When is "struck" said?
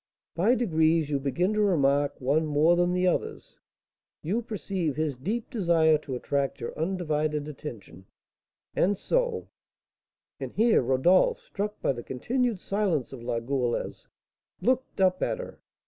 11.39-11.79